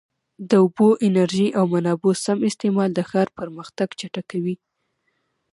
[0.49, 4.55] د اوبو، انرژۍ او منابعو سم استعمال د ښار پرمختګ چټکوي.